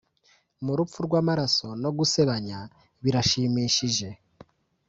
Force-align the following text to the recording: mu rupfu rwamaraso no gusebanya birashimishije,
mu 0.65 0.73
rupfu 0.77 0.99
rwamaraso 1.07 1.67
no 1.83 1.89
gusebanya 1.97 2.59
birashimishije, 3.03 4.07